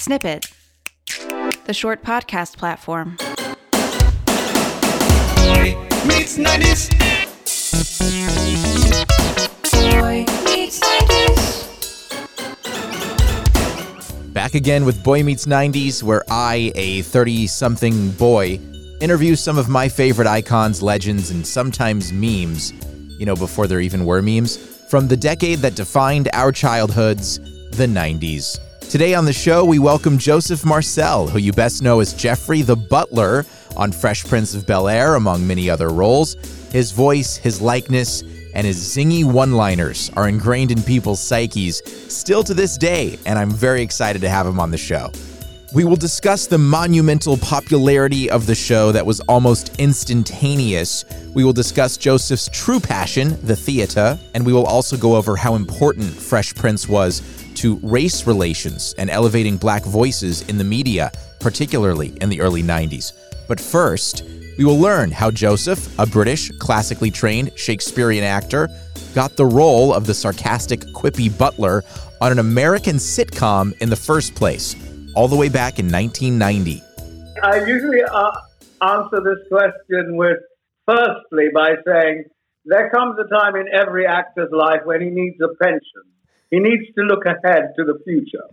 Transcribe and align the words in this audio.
Snippet, 0.00 0.50
the 1.66 1.74
short 1.74 2.02
podcast 2.02 2.56
platform. 2.56 3.18
Boy 5.36 5.76
meets 6.06 6.38
90s. 6.38 6.88
Boy 9.70 10.24
meets 10.46 10.80
90s. 10.80 11.52
Back 14.32 14.54
again 14.54 14.86
with 14.86 15.04
Boy 15.04 15.22
Meets 15.22 15.44
90s, 15.44 16.02
where 16.02 16.24
I, 16.30 16.72
a 16.76 17.02
30 17.02 17.46
something 17.46 18.12
boy, 18.12 18.58
interview 19.02 19.36
some 19.36 19.58
of 19.58 19.68
my 19.68 19.90
favorite 19.90 20.28
icons, 20.28 20.80
legends, 20.80 21.30
and 21.30 21.46
sometimes 21.46 22.10
memes, 22.10 22.72
you 23.18 23.26
know, 23.26 23.36
before 23.36 23.66
there 23.66 23.80
even 23.80 24.06
were 24.06 24.22
memes, 24.22 24.56
from 24.88 25.08
the 25.08 25.16
decade 25.16 25.58
that 25.58 25.74
defined 25.74 26.30
our 26.32 26.52
childhoods, 26.52 27.38
the 27.72 27.86
90s. 27.86 28.58
Today 28.90 29.14
on 29.14 29.24
the 29.24 29.32
show, 29.32 29.64
we 29.64 29.78
welcome 29.78 30.18
Joseph 30.18 30.64
Marcel, 30.64 31.28
who 31.28 31.38
you 31.38 31.52
best 31.52 31.80
know 31.80 32.00
as 32.00 32.12
Jeffrey 32.12 32.62
the 32.62 32.74
Butler 32.74 33.46
on 33.76 33.92
Fresh 33.92 34.24
Prince 34.24 34.52
of 34.52 34.66
Bel 34.66 34.88
Air, 34.88 35.14
among 35.14 35.46
many 35.46 35.70
other 35.70 35.90
roles. 35.90 36.34
His 36.72 36.90
voice, 36.90 37.36
his 37.36 37.60
likeness, 37.60 38.22
and 38.52 38.66
his 38.66 38.78
zingy 38.78 39.24
one 39.24 39.52
liners 39.52 40.10
are 40.16 40.28
ingrained 40.28 40.72
in 40.72 40.82
people's 40.82 41.20
psyches 41.20 41.82
still 42.08 42.42
to 42.42 42.52
this 42.52 42.76
day, 42.76 43.16
and 43.26 43.38
I'm 43.38 43.52
very 43.52 43.80
excited 43.80 44.22
to 44.22 44.28
have 44.28 44.44
him 44.44 44.58
on 44.58 44.72
the 44.72 44.76
show. 44.76 45.12
We 45.72 45.84
will 45.84 45.94
discuss 45.94 46.48
the 46.48 46.58
monumental 46.58 47.36
popularity 47.36 48.28
of 48.28 48.46
the 48.46 48.56
show 48.56 48.90
that 48.90 49.06
was 49.06 49.20
almost 49.20 49.78
instantaneous. 49.78 51.04
We 51.32 51.44
will 51.44 51.52
discuss 51.52 51.96
Joseph's 51.96 52.48
true 52.52 52.80
passion, 52.80 53.38
the 53.46 53.54
theater, 53.54 54.18
and 54.34 54.44
we 54.44 54.52
will 54.52 54.66
also 54.66 54.96
go 54.96 55.14
over 55.14 55.36
how 55.36 55.54
important 55.54 56.12
Fresh 56.12 56.56
Prince 56.56 56.88
was 56.88 57.39
to 57.60 57.76
race 57.82 58.26
relations 58.26 58.94
and 58.96 59.10
elevating 59.10 59.58
black 59.58 59.84
voices 59.84 60.40
in 60.48 60.56
the 60.56 60.64
media, 60.64 61.12
particularly 61.40 62.16
in 62.22 62.30
the 62.30 62.40
early 62.40 62.62
90s. 62.62 63.12
But 63.48 63.60
first, 63.60 64.24
we 64.56 64.64
will 64.64 64.78
learn 64.78 65.10
how 65.10 65.30
Joseph, 65.30 65.98
a 65.98 66.06
British, 66.06 66.50
classically 66.58 67.10
trained 67.10 67.52
Shakespearean 67.56 68.24
actor, 68.24 68.70
got 69.14 69.36
the 69.36 69.44
role 69.44 69.92
of 69.92 70.06
the 70.06 70.14
sarcastic, 70.14 70.80
quippy 70.94 71.36
butler 71.36 71.84
on 72.22 72.32
an 72.32 72.38
American 72.38 72.96
sitcom 72.96 73.76
in 73.82 73.90
the 73.90 73.96
first 73.96 74.34
place, 74.34 74.74
all 75.14 75.28
the 75.28 75.36
way 75.36 75.50
back 75.50 75.78
in 75.78 75.90
1990. 75.90 76.82
I 77.42 77.64
usually 77.66 78.02
uh, 78.02 78.30
answer 78.80 79.20
this 79.22 79.46
question 79.50 80.16
with 80.16 80.38
firstly 80.86 81.48
by 81.54 81.74
saying 81.86 82.24
there 82.64 82.88
comes 82.88 83.18
a 83.18 83.28
time 83.34 83.56
in 83.56 83.66
every 83.72 84.06
actor's 84.06 84.50
life 84.50 84.80
when 84.84 85.02
he 85.02 85.10
needs 85.10 85.36
a 85.42 85.54
pension. 85.62 86.04
He 86.50 86.58
needs 86.58 86.92
to 86.96 87.02
look 87.04 87.24
ahead 87.24 87.74
to 87.76 87.84
the 87.84 87.98
future. 88.04 88.44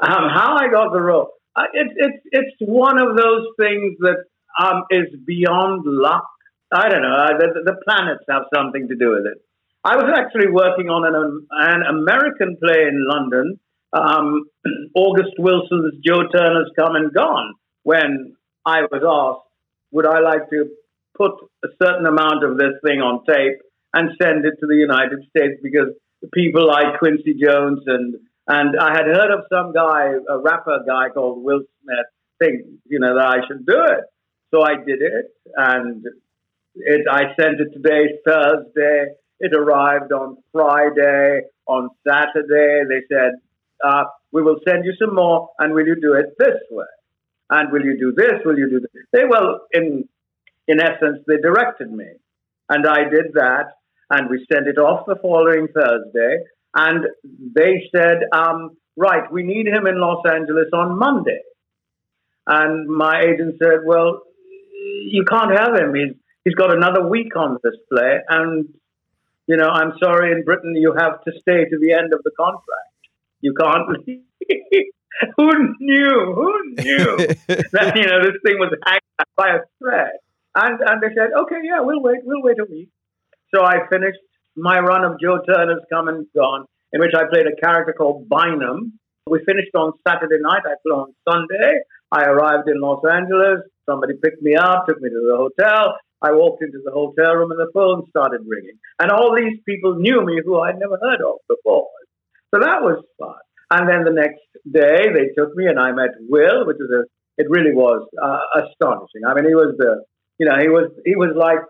Um, 0.00 0.28
how 0.32 0.56
I 0.58 0.68
got 0.70 0.92
the 0.92 1.00
role, 1.00 1.30
uh, 1.56 1.64
it's 1.72 1.94
it's 1.96 2.22
it's 2.30 2.56
one 2.60 3.00
of 3.00 3.16
those 3.16 3.46
things 3.58 3.96
that 4.00 4.24
um, 4.60 4.84
is 4.90 5.08
beyond 5.26 5.82
luck. 5.84 6.28
I 6.72 6.88
don't 6.88 7.02
know. 7.02 7.14
Uh, 7.14 7.38
the, 7.38 7.62
the 7.64 7.76
planets 7.84 8.24
have 8.28 8.44
something 8.54 8.88
to 8.88 8.96
do 8.96 9.10
with 9.10 9.26
it. 9.26 9.38
I 9.84 9.96
was 9.96 10.12
actually 10.16 10.50
working 10.50 10.90
on 10.90 11.06
an 11.06 11.46
an 11.50 11.82
American 11.82 12.58
play 12.62 12.82
in 12.88 13.06
London. 13.08 13.58
Um, 13.92 14.44
August 14.94 15.34
Wilson's 15.38 15.94
Joe 16.04 16.28
Turner's 16.28 16.70
Come 16.76 16.96
and 16.96 17.12
Gone. 17.14 17.54
When 17.82 18.36
I 18.66 18.82
was 18.82 19.02
asked, 19.02 19.48
would 19.92 20.06
I 20.06 20.20
like 20.20 20.50
to 20.50 20.68
put 21.16 21.32
a 21.64 21.68
certain 21.82 22.04
amount 22.04 22.44
of 22.44 22.58
this 22.58 22.74
thing 22.84 23.00
on 23.00 23.24
tape 23.24 23.62
and 23.94 24.10
send 24.20 24.44
it 24.44 24.54
to 24.60 24.66
the 24.66 24.76
United 24.76 25.24
States 25.30 25.54
because 25.62 25.94
people 26.32 26.66
like 26.66 26.98
Quincy 26.98 27.34
Jones 27.34 27.80
and 27.86 28.16
and 28.48 28.78
I 28.78 28.92
had 28.92 29.06
heard 29.06 29.32
of 29.32 29.44
some 29.50 29.72
guy, 29.72 30.12
a 30.28 30.38
rapper 30.38 30.78
guy 30.86 31.08
called 31.08 31.42
Will 31.42 31.62
Smith, 31.82 32.06
think 32.38 32.62
you 32.86 33.00
know 33.00 33.16
that 33.16 33.26
I 33.26 33.46
should 33.46 33.66
do 33.66 33.74
it. 33.76 34.04
So 34.52 34.62
I 34.62 34.76
did 34.76 35.02
it, 35.02 35.26
and 35.56 36.04
it, 36.76 37.06
I 37.10 37.34
sent 37.40 37.60
it 37.60 37.72
today, 37.72 38.18
Thursday. 38.24 39.06
It 39.40 39.52
arrived 39.54 40.12
on 40.12 40.38
Friday. 40.52 41.42
On 41.66 41.90
Saturday, 42.06 42.84
they 42.88 43.02
said, 43.12 43.32
uh, 43.84 44.04
"We 44.30 44.42
will 44.42 44.60
send 44.66 44.84
you 44.84 44.94
some 45.00 45.14
more, 45.14 45.50
and 45.58 45.74
will 45.74 45.86
you 45.86 46.00
do 46.00 46.14
it 46.14 46.36
this 46.38 46.60
way? 46.70 46.86
And 47.50 47.72
will 47.72 47.84
you 47.84 47.98
do 47.98 48.12
this? 48.16 48.40
Will 48.44 48.58
you 48.58 48.70
do 48.70 48.80
this?" 48.80 48.90
They 49.12 49.24
well, 49.24 49.62
in 49.72 50.08
in 50.68 50.80
essence, 50.80 51.24
they 51.26 51.38
directed 51.38 51.90
me, 51.92 52.06
and 52.68 52.86
I 52.86 53.08
did 53.08 53.32
that 53.34 53.72
and 54.10 54.30
we 54.30 54.46
sent 54.52 54.68
it 54.68 54.78
off 54.78 55.06
the 55.06 55.16
following 55.20 55.68
Thursday. 55.74 56.44
And 56.74 57.06
they 57.54 57.88
said, 57.94 58.18
um, 58.32 58.76
right, 58.96 59.30
we 59.32 59.42
need 59.42 59.66
him 59.66 59.86
in 59.86 60.00
Los 60.00 60.22
Angeles 60.30 60.68
on 60.72 60.98
Monday. 60.98 61.40
And 62.46 62.88
my 62.88 63.22
agent 63.22 63.56
said, 63.62 63.80
well, 63.84 64.22
you 65.04 65.24
can't 65.24 65.58
have 65.58 65.74
him. 65.74 65.94
He's, 65.94 66.14
he's 66.44 66.54
got 66.54 66.72
another 66.72 67.08
week 67.08 67.34
on 67.36 67.58
this 67.64 67.74
play. 67.90 68.18
And, 68.28 68.68
you 69.46 69.56
know, 69.56 69.68
I'm 69.68 69.92
sorry, 70.02 70.32
in 70.32 70.44
Britain, 70.44 70.74
you 70.76 70.94
have 70.96 71.22
to 71.24 71.32
stay 71.40 71.64
to 71.64 71.78
the 71.80 71.92
end 71.92 72.12
of 72.12 72.22
the 72.22 72.30
contract. 72.38 72.92
You 73.40 73.54
can't 73.58 73.88
leave. 74.06 74.22
Who 75.38 75.50
knew? 75.80 76.34
Who 76.34 76.74
knew 76.74 77.16
that, 77.72 77.96
you 77.96 78.06
know, 78.06 78.20
this 78.22 78.36
thing 78.44 78.58
was 78.58 78.72
hanging 78.84 79.00
by 79.36 79.48
a 79.48 79.60
thread? 79.78 80.12
And, 80.54 80.80
and 80.80 81.02
they 81.02 81.08
said, 81.14 81.30
okay, 81.36 81.56
yeah, 81.64 81.80
we'll 81.80 82.02
wait. 82.02 82.20
We'll 82.22 82.42
wait 82.42 82.58
a 82.60 82.64
week. 82.64 82.90
So 83.56 83.64
I 83.64 83.88
finished 83.90 84.20
my 84.54 84.78
run 84.78 85.04
of 85.04 85.18
Joe 85.18 85.40
Turner's 85.48 85.80
Come 85.90 86.08
and 86.08 86.26
Gone, 86.36 86.66
in 86.92 87.00
which 87.00 87.12
I 87.16 87.24
played 87.32 87.46
a 87.46 87.56
character 87.56 87.94
called 87.96 88.28
Bynum. 88.28 88.98
We 89.26 89.40
finished 89.48 89.74
on 89.74 89.92
Saturday 90.06 90.36
night. 90.40 90.60
I 90.66 90.76
flew 90.82 90.92
on 90.92 91.14
Sunday. 91.26 91.80
I 92.12 92.24
arrived 92.24 92.68
in 92.68 92.80
Los 92.80 93.00
Angeles. 93.10 93.64
Somebody 93.88 94.12
picked 94.22 94.42
me 94.42 94.56
up, 94.56 94.84
took 94.86 95.00
me 95.00 95.08
to 95.08 95.22
the 95.24 95.36
hotel. 95.36 95.96
I 96.20 96.32
walked 96.32 96.62
into 96.62 96.80
the 96.84 96.92
hotel 96.92 97.32
room 97.34 97.50
and 97.50 97.60
the 97.60 97.70
phone 97.72 98.04
started 98.10 98.42
ringing. 98.46 98.76
And 99.00 99.10
all 99.10 99.34
these 99.34 99.58
people 99.64 99.94
knew 99.96 100.24
me 100.24 100.40
who 100.44 100.60
I'd 100.60 100.78
never 100.78 100.98
heard 101.00 101.22
of 101.24 101.40
before. 101.48 101.88
So 102.54 102.60
that 102.60 102.82
was 102.82 103.02
fun. 103.18 103.40
And 103.70 103.88
then 103.88 104.04
the 104.04 104.12
next 104.12 104.44
day 104.70 105.12
they 105.16 105.32
took 105.32 105.56
me 105.56 105.64
and 105.66 105.78
I 105.78 105.92
met 105.92 106.12
Will, 106.28 106.66
which 106.66 106.76
was 106.78 106.90
a, 106.92 107.08
it 107.40 107.48
really 107.48 107.72
was 107.72 108.06
uh, 108.20 108.40
astonishing. 108.60 109.24
I 109.26 109.32
mean, 109.34 109.48
he 109.48 109.54
was 109.54 109.74
the, 109.78 110.04
you 110.38 110.46
know, 110.46 110.60
he 110.60 110.68
was, 110.68 110.90
he 111.04 111.16
was 111.16 111.32
like 111.36 111.64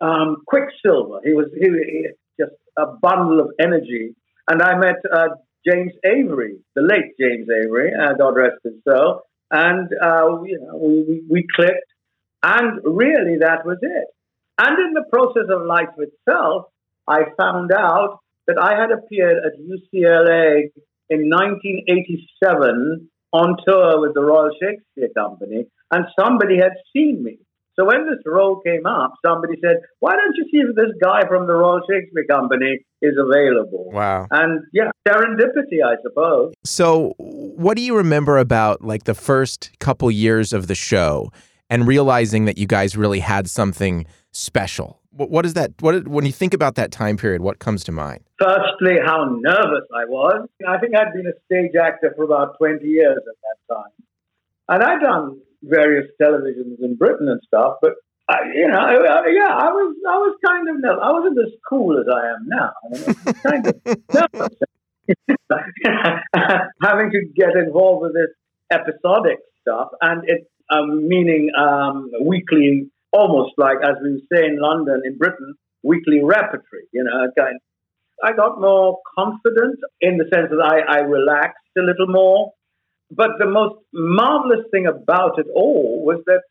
um, 0.00 0.42
Quicksilver. 0.46 1.20
He 1.24 1.34
was 1.34 1.46
he, 1.54 1.68
he, 1.68 2.06
just 2.38 2.52
a 2.76 2.86
bundle 3.00 3.40
of 3.40 3.50
energy. 3.60 4.14
And 4.48 4.62
I 4.62 4.78
met 4.78 4.96
uh, 5.12 5.28
James 5.66 5.92
Avery, 6.04 6.58
the 6.74 6.82
late 6.82 7.16
James 7.18 7.48
Avery, 7.50 7.92
uh, 7.94 8.14
God 8.14 8.36
rest 8.36 8.56
his 8.62 8.74
soul. 8.86 9.22
And 9.50 9.88
uh, 10.02 10.42
you 10.44 10.60
know, 10.60 10.76
we, 10.76 11.04
we, 11.08 11.22
we 11.30 11.46
clicked, 11.54 11.92
and 12.42 12.80
really 12.84 13.38
that 13.40 13.64
was 13.64 13.78
it. 13.80 14.06
And 14.58 14.78
in 14.78 14.94
the 14.94 15.04
process 15.12 15.48
of 15.50 15.66
life 15.66 15.94
itself, 15.98 16.66
I 17.06 17.20
found 17.36 17.70
out 17.72 18.18
that 18.46 18.58
I 18.58 18.80
had 18.80 18.90
appeared 18.90 19.36
at 19.44 19.58
UCLA 19.60 20.70
in 21.10 21.30
1987 21.30 23.08
on 23.32 23.56
tour 23.66 24.00
with 24.00 24.14
the 24.14 24.22
Royal 24.22 24.50
Shakespeare 24.60 25.10
Company, 25.16 25.66
and 25.90 26.06
somebody 26.18 26.56
had 26.56 26.72
seen 26.92 27.22
me. 27.22 27.38
So 27.78 27.84
when 27.84 28.06
this 28.06 28.20
role 28.24 28.60
came 28.64 28.86
up, 28.86 29.14
somebody 29.24 29.54
said, 29.62 29.76
"Why 30.00 30.16
don't 30.16 30.34
you 30.36 30.44
see 30.50 30.58
if 30.58 30.74
this 30.74 30.92
guy 31.02 31.26
from 31.28 31.46
the 31.46 31.54
Royal 31.54 31.80
Shakespeare 31.88 32.24
Company 32.28 32.78
is 33.02 33.14
available?" 33.18 33.90
Wow. 33.92 34.26
And 34.30 34.62
yeah, 34.72 34.90
serendipity, 35.06 35.84
I 35.84 35.96
suppose. 36.02 36.54
So, 36.64 37.14
what 37.18 37.76
do 37.76 37.82
you 37.82 37.96
remember 37.96 38.38
about 38.38 38.82
like 38.82 39.04
the 39.04 39.14
first 39.14 39.70
couple 39.78 40.10
years 40.10 40.52
of 40.52 40.68
the 40.68 40.74
show 40.74 41.30
and 41.68 41.86
realizing 41.86 42.46
that 42.46 42.56
you 42.56 42.66
guys 42.66 42.96
really 42.96 43.20
had 43.20 43.48
something 43.50 44.06
special? 44.32 45.00
What, 45.10 45.30
what 45.30 45.44
is 45.44 45.52
that? 45.54 45.72
What 45.80 46.08
when 46.08 46.24
you 46.24 46.32
think 46.32 46.54
about 46.54 46.76
that 46.76 46.92
time 46.92 47.18
period, 47.18 47.42
what 47.42 47.58
comes 47.58 47.84
to 47.84 47.92
mind? 47.92 48.22
Firstly, 48.38 48.96
how 49.04 49.24
nervous 49.38 49.84
I 49.94 50.06
was. 50.06 50.48
I 50.66 50.78
think 50.78 50.96
I'd 50.96 51.12
been 51.12 51.26
a 51.26 51.36
stage 51.44 51.72
actor 51.76 52.14
for 52.16 52.24
about 52.24 52.56
20 52.58 52.86
years 52.86 53.18
at 53.18 53.24
that 53.24 53.74
time. 53.74 53.92
And 54.68 54.82
I'd 54.82 55.00
done 55.00 55.40
various 55.62 56.06
televisions 56.20 56.80
in 56.80 56.96
Britain 56.96 57.28
and 57.28 57.40
stuff. 57.46 57.74
But 57.80 57.92
I, 58.28 58.38
you 58.54 58.68
know, 58.68 58.78
I, 58.78 58.94
I, 58.94 59.26
yeah, 59.28 59.54
I 59.54 59.70
was 59.70 59.96
I 60.08 60.18
was 60.18 60.36
kind 60.44 60.68
of. 60.68 60.98
I 60.98 61.12
wasn't 61.12 61.38
as 61.38 61.52
cool 61.68 61.98
as 61.98 62.06
I 62.12 62.26
am 62.30 62.46
now. 62.46 62.72
I, 62.84 62.88
mean, 62.92 63.04
I 63.06 63.12
was 63.24 63.40
kind 63.42 63.66
of 63.66 63.74
having 66.82 67.10
to 67.10 67.20
get 67.36 67.54
involved 67.56 68.02
with 68.02 68.14
this 68.14 68.30
episodic 68.72 69.38
stuff, 69.60 69.88
and 70.00 70.22
it 70.26 70.48
um, 70.70 71.06
meaning 71.06 71.50
um, 71.56 72.10
weekly, 72.20 72.90
almost 73.12 73.52
like 73.58 73.78
as 73.82 73.96
we 74.02 74.26
say 74.32 74.46
in 74.46 74.60
London, 74.60 75.02
in 75.04 75.16
Britain, 75.16 75.54
weekly 75.82 76.22
repertory. 76.22 76.86
You 76.92 77.04
know, 77.04 77.30
kind. 77.38 77.58
I 78.24 78.32
got 78.32 78.60
more 78.60 78.98
confident 79.16 79.78
in 80.00 80.16
the 80.16 80.24
sense 80.32 80.48
that 80.50 80.62
I, 80.64 81.00
I 81.00 81.00
relaxed 81.00 81.60
a 81.76 81.82
little 81.82 82.08
more. 82.08 82.52
But 83.10 83.30
the 83.38 83.46
most 83.46 83.76
marvelous 83.92 84.66
thing 84.70 84.86
about 84.86 85.38
it 85.38 85.46
all 85.54 86.04
was 86.04 86.20
that 86.26 86.42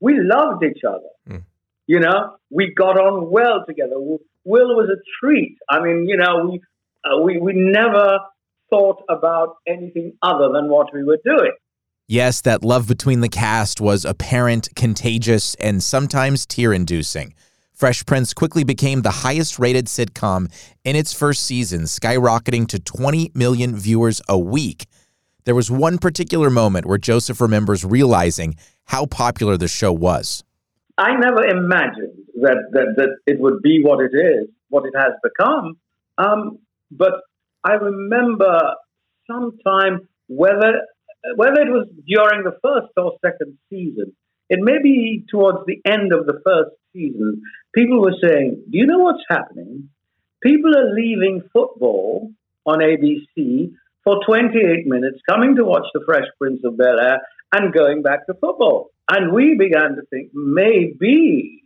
we 0.00 0.18
loved 0.20 0.64
each 0.64 0.82
other. 0.86 1.08
Mm. 1.28 1.44
You 1.86 2.00
know, 2.00 2.36
we 2.50 2.74
got 2.74 2.98
on 2.98 3.30
well 3.30 3.64
together. 3.66 3.94
Will 3.98 4.76
was 4.76 4.90
a 4.90 5.00
treat. 5.20 5.56
I 5.68 5.80
mean, 5.82 6.06
you 6.08 6.16
know, 6.16 6.46
we 6.50 6.60
uh, 7.04 7.20
we 7.20 7.38
we 7.38 7.52
never 7.54 8.18
thought 8.70 9.02
about 9.08 9.56
anything 9.66 10.12
other 10.22 10.50
than 10.52 10.68
what 10.68 10.92
we 10.92 11.04
were 11.04 11.18
doing. 11.24 11.52
Yes, 12.08 12.40
that 12.42 12.64
love 12.64 12.86
between 12.86 13.20
the 13.20 13.28
cast 13.28 13.80
was 13.80 14.04
apparent, 14.04 14.68
contagious, 14.76 15.54
and 15.56 15.82
sometimes 15.82 16.46
tear 16.46 16.72
inducing. 16.72 17.34
Fresh 17.72 18.06
Prince 18.06 18.32
quickly 18.32 18.64
became 18.64 19.02
the 19.02 19.10
highest 19.10 19.58
rated 19.58 19.86
sitcom 19.86 20.50
in 20.84 20.96
its 20.96 21.12
first 21.12 21.42
season, 21.42 21.82
skyrocketing 21.82 22.66
to 22.68 22.78
20 22.78 23.32
million 23.34 23.76
viewers 23.76 24.22
a 24.28 24.38
week. 24.38 24.86
There 25.46 25.54
was 25.54 25.70
one 25.70 25.98
particular 25.98 26.50
moment 26.50 26.86
where 26.86 26.98
Joseph 26.98 27.40
remembers 27.40 27.84
realizing 27.84 28.56
how 28.84 29.06
popular 29.06 29.56
the 29.56 29.68
show 29.68 29.92
was. 29.92 30.42
I 30.98 31.14
never 31.14 31.46
imagined 31.46 32.18
that, 32.42 32.56
that, 32.72 32.94
that 32.96 33.16
it 33.26 33.38
would 33.38 33.62
be 33.62 33.80
what 33.80 34.00
it 34.00 34.10
is, 34.12 34.48
what 34.70 34.84
it 34.86 34.94
has 34.96 35.12
become. 35.22 35.78
Um, 36.18 36.58
but 36.90 37.12
I 37.62 37.74
remember 37.74 38.74
sometime 39.30 40.08
whether 40.26 40.82
whether 41.36 41.60
it 41.60 41.70
was 41.70 41.88
during 42.06 42.42
the 42.42 42.56
first 42.62 42.92
or 42.96 43.16
second 43.24 43.56
season, 43.70 44.16
it 44.48 44.58
may 44.60 44.80
be 44.82 45.24
towards 45.30 45.58
the 45.66 45.80
end 45.84 46.12
of 46.12 46.26
the 46.26 46.40
first 46.44 46.70
season, 46.92 47.42
people 47.72 48.00
were 48.00 48.14
saying, 48.20 48.62
Do 48.70 48.78
you 48.78 48.86
know 48.86 48.98
what's 48.98 49.24
happening? 49.28 49.90
People 50.42 50.76
are 50.76 50.92
leaving 50.92 51.42
football 51.52 52.32
on 52.64 52.78
ABC 52.78 53.72
for 54.06 54.20
28 54.24 54.86
minutes, 54.86 55.18
coming 55.28 55.56
to 55.56 55.64
watch 55.64 55.84
The 55.92 56.00
Fresh 56.06 56.26
Prince 56.38 56.60
of 56.64 56.78
Bel 56.78 57.00
Air, 57.00 57.18
and 57.52 57.74
going 57.74 58.02
back 58.02 58.24
to 58.26 58.34
football. 58.34 58.90
And 59.10 59.32
we 59.32 59.56
began 59.58 59.96
to 59.96 60.02
think, 60.10 60.30
maybe, 60.32 61.64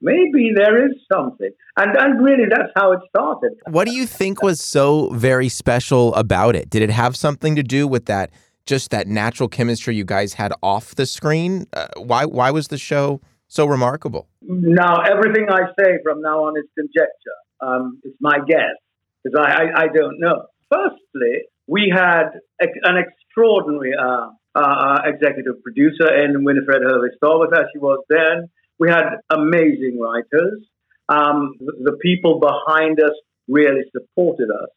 maybe 0.00 0.52
there 0.56 0.86
is 0.86 0.94
something. 1.12 1.50
And, 1.76 1.94
and 1.94 2.24
really, 2.24 2.44
that's 2.48 2.72
how 2.74 2.92
it 2.92 3.00
started. 3.10 3.52
What 3.66 3.86
do 3.86 3.92
you 3.92 4.06
think 4.06 4.42
was 4.42 4.64
so 4.64 5.10
very 5.10 5.50
special 5.50 6.14
about 6.14 6.56
it? 6.56 6.70
Did 6.70 6.80
it 6.80 6.90
have 6.90 7.14
something 7.16 7.54
to 7.56 7.62
do 7.62 7.86
with 7.86 8.06
that, 8.06 8.30
just 8.64 8.90
that 8.90 9.06
natural 9.06 9.50
chemistry 9.50 9.94
you 9.94 10.04
guys 10.06 10.32
had 10.32 10.54
off 10.62 10.94
the 10.94 11.04
screen? 11.04 11.66
Uh, 11.74 11.88
why, 11.98 12.24
why 12.24 12.50
was 12.50 12.68
the 12.68 12.78
show 12.78 13.20
so 13.46 13.66
remarkable? 13.66 14.26
Now, 14.40 15.02
everything 15.02 15.48
I 15.50 15.66
say 15.78 15.98
from 16.02 16.22
now 16.22 16.44
on 16.44 16.56
is 16.56 16.64
conjecture. 16.74 17.38
Um, 17.60 18.00
it's 18.04 18.16
my 18.20 18.38
guess 18.46 18.76
because 19.22 19.38
I, 19.38 19.64
I, 19.64 19.82
I, 19.82 19.86
don't 19.88 20.20
know. 20.20 20.46
Firstly, 20.70 21.42
we 21.68 21.92
had 21.94 22.30
an 22.58 22.96
extraordinary 22.96 23.92
uh, 23.94 24.30
uh, 24.56 24.58
uh, 24.58 25.02
executive 25.04 25.62
producer 25.62 26.12
in 26.24 26.42
Winifred 26.42 26.82
Hervey 26.82 27.14
Stallworth, 27.22 27.52
as 27.52 27.66
she 27.72 27.78
was 27.78 28.02
then. 28.08 28.48
We 28.78 28.90
had 28.90 29.20
amazing 29.30 30.00
writers. 30.00 30.64
Um, 31.08 31.54
the, 31.60 31.92
the 31.92 31.96
people 32.02 32.40
behind 32.40 33.00
us 33.00 33.12
really 33.46 33.82
supported 33.92 34.50
us. 34.50 34.68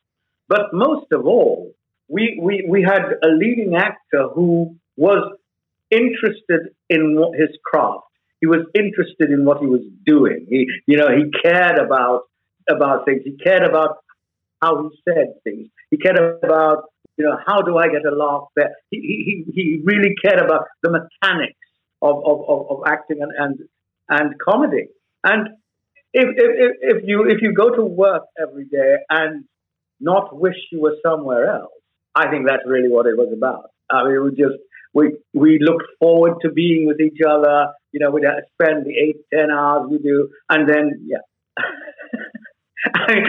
But 0.47 0.73
most 0.73 1.07
of 1.13 1.25
all, 1.25 1.71
we, 2.09 2.37
we, 2.41 2.65
we 2.67 2.83
had 2.83 3.03
a 3.23 3.27
leading 3.27 3.75
actor 3.75 4.27
who 4.35 4.75
was 4.97 5.33
interested 5.89 6.73
in 6.89 7.17
his 7.37 7.57
craft. 7.63 8.03
He 8.41 8.47
was 8.47 8.65
interested 8.75 9.29
in 9.29 9.45
what 9.45 9.59
he 9.61 9.67
was 9.67 9.81
doing. 10.05 10.45
He, 10.49 10.67
you 10.87 10.97
know, 10.97 11.07
he 11.09 11.31
cared 11.41 11.77
about 11.77 12.23
about 12.69 13.05
things. 13.05 13.21
He 13.23 13.37
cared 13.37 13.63
about 13.63 13.97
how 14.61 14.83
he 14.83 15.01
said 15.07 15.33
things. 15.43 15.67
He 15.89 15.97
cared 15.97 16.17
about, 16.43 16.85
you 17.17 17.25
know, 17.25 17.37
how 17.45 17.61
do 17.61 17.77
I 17.77 17.87
get 17.87 18.05
a 18.05 18.15
laugh 18.15 18.45
there? 18.55 18.71
He, 18.89 19.45
he, 19.45 19.51
he 19.53 19.81
really 19.83 20.15
cared 20.23 20.39
about 20.39 20.65
the 20.83 20.91
mechanics 20.91 21.59
of, 22.01 22.17
of, 22.25 22.49
of, 22.49 22.71
of 22.71 22.83
acting 22.87 23.21
and, 23.21 23.31
and, 23.37 23.59
and 24.09 24.39
comedy. 24.39 24.87
And 25.23 25.49
if, 26.13 26.27
if, 26.35 26.71
if, 26.81 27.03
you, 27.05 27.25
if 27.29 27.41
you 27.41 27.53
go 27.53 27.75
to 27.75 27.83
work 27.83 28.23
every 28.41 28.65
day 28.65 28.95
and 29.09 29.45
not 29.99 30.35
wish 30.39 30.55
you 30.71 30.81
were 30.81 30.95
somewhere 31.05 31.47
else, 31.47 31.71
I 32.15 32.29
think 32.29 32.47
that's 32.47 32.63
really 32.65 32.89
what 32.89 33.05
it 33.05 33.17
was 33.17 33.31
about. 33.35 33.71
I 33.89 34.03
mean, 34.05 34.23
we 34.23 34.29
just, 34.31 34.59
we, 34.93 35.15
we 35.33 35.59
looked 35.61 35.87
forward 35.99 36.41
to 36.41 36.51
being 36.51 36.85
with 36.85 36.99
each 36.99 37.19
other. 37.27 37.67
You 37.91 37.99
know, 37.99 38.11
we'd 38.11 38.23
spend 38.61 38.85
the 38.85 38.91
eight, 38.91 39.17
ten 39.33 39.51
hours 39.51 39.89
we 39.89 39.99
do, 39.99 40.29
and 40.49 40.67
then, 40.67 41.05
yeah. 41.05 41.17
I 42.95 43.13
mean, 43.13 43.25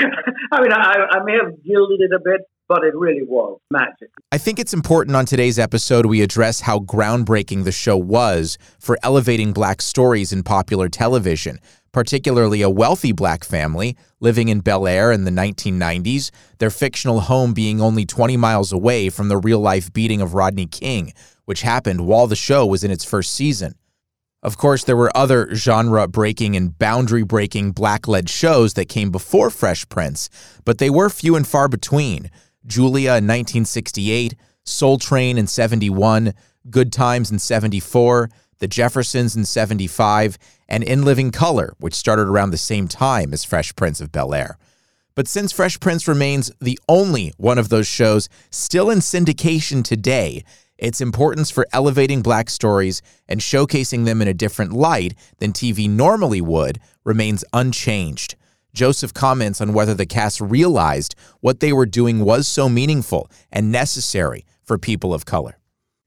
I, 0.52 0.60
mean 0.62 0.72
I, 0.72 1.06
I 1.10 1.25
may 1.25 1.32
have 1.32 1.62
gilded 1.62 2.00
it 2.00 2.10
a 2.14 2.20
bit, 2.25 2.43
but 2.69 2.84
it 2.84 2.94
really 2.94 3.22
was 3.22 3.60
magic. 3.70 4.10
I 4.31 4.38
think 4.38 4.58
it's 4.58 4.72
important 4.72 5.14
on 5.14 5.26
today's 5.26 5.58
episode 5.58 6.06
we 6.06 6.22
address 6.22 6.60
how 6.60 6.78
groundbreaking 6.78 7.64
the 7.64 7.72
show 7.72 7.96
was 7.96 8.56
for 8.78 8.99
elevating 9.02 9.52
black 9.52 9.82
stories 9.82 10.32
in 10.32 10.43
popular 10.43 10.88
television, 10.88 11.58
particularly 11.93 12.62
a 12.62 12.70
wealthy 12.70 13.12
black 13.12 13.44
family 13.44 13.96
living 14.20 14.49
in 14.49 14.60
Bel 14.60 14.87
Air 14.87 15.12
in 15.12 15.25
the 15.25 15.31
1990s, 15.31 16.31
their 16.58 16.70
fictional 16.70 17.20
home 17.20 17.52
being 17.52 17.81
only 17.81 18.06
20 18.06 18.38
miles 18.38 18.72
away 18.72 19.10
from 19.10 19.28
the 19.28 19.37
real 19.37 19.60
life 19.60 19.93
beating 19.93 20.22
of 20.22 20.32
Rodney 20.32 20.66
King, 20.66 21.12
which 21.44 21.60
happened 21.60 22.06
while 22.06 22.26
the 22.26 22.37
show 22.37 22.64
was 22.64 22.84
in 22.84 22.90
its 22.90 23.04
first 23.04 23.34
season. 23.34 23.75
Of 24.43 24.56
course, 24.59 24.83
there 24.83 24.97
were 24.97 25.17
other 25.17 25.55
genre 25.55 26.09
breaking 26.09 26.56
and 26.56 26.77
boundary 26.77 27.23
breaking 27.23 27.73
black 27.73 28.09
led 28.09 28.29
shows 28.29 28.75
that 28.75 28.89
came 28.89 29.12
before 29.12 29.50
Fresh 29.50 29.89
Prince, 29.89 30.29
but 30.65 30.79
they 30.79 30.91
were 30.91 31.09
few 31.09 31.37
and 31.37 31.47
far 31.47 31.69
between. 31.69 32.29
Julia 32.67 33.11
in 33.11 33.27
1968, 33.27 34.35
Soul 34.65 34.99
Train 34.99 35.39
in 35.39 35.47
71, 35.47 36.35
Good 36.71 36.93
Times 36.93 37.31
in 37.31 37.39
74, 37.39 38.31
The 38.59 38.67
Jeffersons 38.67 39.37
in 39.37 39.44
75, 39.44 40.39
and 40.69 40.83
In 40.83 41.05
Living 41.05 41.31
Color, 41.31 41.75
which 41.79 41.95
started 41.95 42.27
around 42.27 42.50
the 42.50 42.56
same 42.56 42.88
time 42.88 43.33
as 43.33 43.45
Fresh 43.45 43.77
Prince 43.77 44.00
of 44.00 44.11
Bel 44.11 44.35
Air. 44.35 44.59
But 45.15 45.29
since 45.29 45.53
Fresh 45.53 45.79
Prince 45.79 46.09
remains 46.09 46.50
the 46.61 46.79
only 46.88 47.33
one 47.37 47.59
of 47.59 47.69
those 47.69 47.87
shows 47.87 48.29
still 48.50 48.91
in 48.91 48.99
syndication 48.99 49.85
today, 49.85 50.43
its 50.82 51.00
importance 51.00 51.50
for 51.50 51.66
elevating 51.73 52.21
black 52.23 52.50
stories 52.50 53.00
and 53.28 53.40
showcasing 53.40 54.04
them 54.04 54.21
in 54.21 54.26
a 54.26 54.35
different 54.35 54.73
light 54.73 55.14
than 55.38 55.52
TV 55.52 55.88
normally 55.88 56.40
would 56.40 56.80
remains 57.04 57.45
unchanged. 57.52 58.35
Joseph 58.75 59.14
comments 59.14 59.61
on 59.61 59.75
whether 59.75 59.95
the 59.95 60.07
cast 60.07 60.40
realized 60.40 61.14
what 61.40 61.61
they 61.61 61.73
were 61.73 61.87
doing 61.87 62.25
was 62.25 62.49
so 62.49 62.68
meaningful 62.68 63.30
and 63.52 63.71
necessary 63.71 64.45
for 64.64 64.76
people 64.76 65.14
of 65.14 65.25
color. 65.25 65.57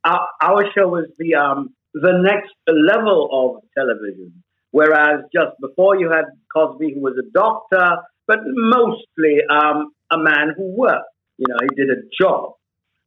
Our, 0.04 0.28
our 0.42 0.66
show 0.76 0.90
was 0.90 1.06
the 1.18 1.36
um, 1.36 1.74
the 1.94 2.12
next 2.22 2.54
level 2.68 3.30
of 3.32 3.64
television. 3.78 4.44
Whereas 4.72 5.24
just 5.34 5.56
before 5.62 5.98
you 5.98 6.12
had 6.12 6.26
Cosby, 6.54 6.96
who 6.96 7.00
was 7.00 7.14
a 7.18 7.32
doctor, 7.32 8.02
but 8.28 8.40
mostly 8.44 9.40
um, 9.50 9.92
a 10.12 10.18
man 10.18 10.54
who 10.58 10.76
worked. 10.76 11.06
You 11.38 11.46
know, 11.48 11.56
he 11.62 11.76
did 11.76 11.90
a 11.90 12.02
job. 12.22 12.54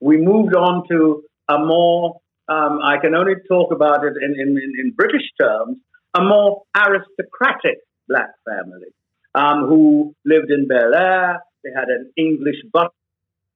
We 0.00 0.16
moved 0.16 0.54
on 0.54 0.88
to 0.88 1.24
a 1.48 1.58
more, 1.58 2.20
um, 2.48 2.80
I 2.82 2.96
can 3.00 3.14
only 3.14 3.34
talk 3.48 3.72
about 3.72 4.04
it 4.04 4.14
in, 4.22 4.32
in, 4.38 4.56
in, 4.78 4.92
British 4.96 5.26
terms, 5.40 5.78
a 6.16 6.22
more 6.22 6.62
aristocratic 6.76 7.78
black 8.08 8.30
family 8.46 8.88
um, 9.34 9.66
who 9.68 10.14
lived 10.24 10.50
in 10.50 10.66
Bel 10.66 10.94
Air. 10.94 11.40
They 11.64 11.70
had 11.74 11.88
an 11.88 12.12
English 12.16 12.56
butler, 12.72 12.90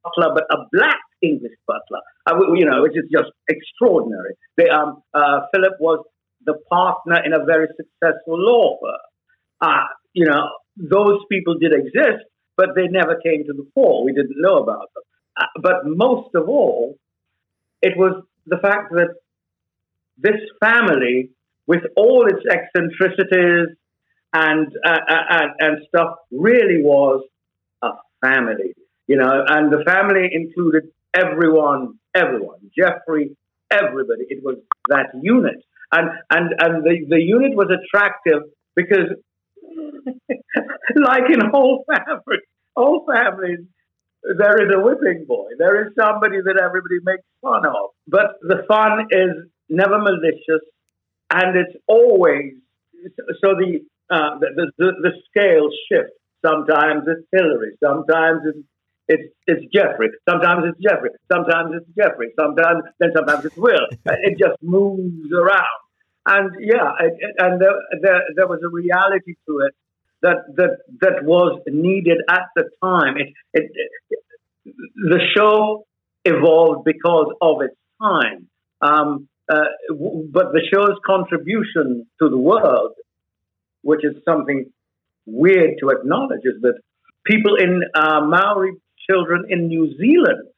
but 0.05 0.45
a 0.51 0.67
black 0.73 1.01
English 1.23 1.57
butler, 1.67 2.01
uh, 2.27 2.55
you 2.55 2.67
know, 2.67 2.83
which 2.83 2.97
is 2.97 3.05
just 3.11 3.31
extraordinary. 3.49 4.35
They, 4.57 4.69
um, 4.69 5.03
uh, 5.15 5.43
Philip 5.55 5.75
was 5.81 6.05
the 6.45 6.55
partner 6.71 7.23
in 7.25 7.33
a 7.33 7.45
very 7.45 7.69
successful 7.77 8.39
law 8.39 8.79
firm. 8.83 9.01
Uh, 9.61 9.87
you 10.13 10.27
know, 10.27 10.49
those 10.77 11.21
people 11.31 11.57
did 11.59 11.73
exist, 11.73 12.25
but 12.57 12.71
they 12.75 12.89
never 12.89 13.17
came 13.25 13.45
to 13.47 13.53
the 13.53 13.67
fore. 13.75 14.05
We 14.05 14.13
didn't 14.13 14.37
know 14.37 14.59
about 14.59 14.91
them. 14.95 15.05
Uh, 15.41 15.47
but 15.63 15.77
most 15.85 16.35
of 16.35 16.49
all, 16.49 16.97
it 17.83 17.97
was 17.97 18.23
the 18.47 18.59
fact 18.59 18.93
that 18.93 19.15
this 20.19 20.41
family, 20.61 21.31
with 21.67 21.83
all 21.97 22.27
its 22.27 22.45
eccentricities 22.49 23.69
and, 24.33 24.67
uh, 24.85 24.91
uh, 24.91 25.15
and, 25.31 25.51
and 25.59 25.79
stuff, 25.89 26.17
really 26.31 26.83
was 26.83 27.25
a 27.83 27.89
family, 28.21 28.75
you 29.07 29.17
know, 29.17 29.45
and 29.49 29.73
the 29.73 29.83
family 29.85 30.29
included 30.33 30.85
everyone, 31.15 31.99
everyone, 32.15 32.59
Jeffrey, 32.77 33.37
everybody. 33.71 34.25
It 34.29 34.43
was 34.43 34.57
that 34.89 35.11
unit. 35.21 35.65
And, 35.93 36.09
and, 36.31 36.55
and 36.59 36.85
the, 36.85 37.05
the 37.09 37.21
unit 37.21 37.55
was 37.55 37.69
attractive 37.71 38.45
because, 38.75 39.11
like 40.97 41.31
in 41.31 41.41
whole 41.51 41.85
families, 42.07 42.47
all 42.75 43.05
families, 43.07 43.61
there 44.23 44.63
is 44.63 44.73
a 44.75 44.81
whipping 44.81 45.25
boy. 45.27 45.51
There 45.59 45.87
is 45.87 45.93
somebody 45.99 46.39
that 46.43 46.61
everybody 46.63 46.99
makes 47.03 47.25
fun 47.41 47.67
of. 47.67 47.91
But 48.07 48.39
the 48.43 48.65
fun 48.69 49.09
is 49.11 49.49
never 49.69 49.99
malicious, 49.99 50.63
and 51.31 51.57
it's 51.57 51.77
always 51.87 52.55
so 53.41 53.55
the 53.59 53.81
uh, 54.11 54.39
the, 54.39 54.73
the, 54.79 54.93
the 55.03 55.13
scale 55.31 55.69
shifts. 55.91 56.15
Sometimes 56.45 57.05
it's 57.07 57.27
Hillary. 57.33 57.77
Sometimes 57.83 58.43
it's 58.47 58.67
it's 59.09 59.35
it's 59.47 59.73
Jeffrey. 59.75 60.11
Sometimes 60.29 60.65
it's 60.67 60.79
Jeffrey. 60.81 61.11
Sometimes 61.31 61.75
it's 61.75 61.87
Jeffrey. 61.97 62.33
Sometimes 62.39 62.83
then 63.01 63.11
sometimes 63.15 63.45
it's 63.45 63.57
Will. 63.57 63.87
it 64.07 64.39
just 64.39 64.63
moves 64.63 65.33
around. 65.33 65.81
And 66.27 66.51
yeah, 66.61 66.93
it, 67.01 67.15
and 67.39 67.61
there, 67.61 67.75
there 68.01 68.23
there 68.37 68.47
was 68.47 68.61
a 68.65 68.69
reality 68.69 69.35
to 69.47 69.59
it 69.67 69.75
that 70.23 70.39
that 70.57 70.79
that 71.01 71.25
was 71.25 71.61
needed 71.67 72.19
at 72.31 72.47
the 72.57 72.65
time. 72.83 73.17
It, 73.17 73.29
it, 73.53 73.71
it 74.11 74.19
the 74.97 75.21
show 75.37 75.85
evolved 76.25 76.85
because 76.85 77.35
of 77.41 77.63
its 77.63 77.77
time. 78.01 78.49
Um, 78.81 79.29
uh, 79.51 79.65
w- 79.89 80.29
but 80.33 80.53
the 80.53 80.63
show's 80.73 80.97
contribution 81.05 82.07
to 82.21 82.29
the 82.29 82.39
world, 82.39 82.93
which 83.83 84.05
is 84.05 84.15
something 84.25 84.71
weird 85.27 85.79
to 85.81 85.91
acknowledge, 85.91 86.43
is 86.45 86.63
that 86.63 86.75
people 87.25 87.57
in 87.57 87.83
uh, 87.95 88.21
Maori 88.21 88.73
children 89.11 89.45
in 89.49 89.67
New 89.67 89.97
Zealand 89.99 90.49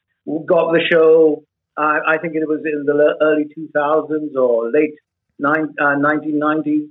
got 0.46 0.72
the 0.72 0.80
show. 0.90 1.44
Uh, 1.76 1.98
I 2.06 2.18
think 2.18 2.34
it 2.34 2.46
was 2.46 2.60
in 2.64 2.84
the 2.84 3.16
early 3.20 3.46
2000s 3.56 4.36
or 4.36 4.70
late 4.70 4.94
nine, 5.38 5.74
uh, 5.80 5.96
1990s, 5.96 6.88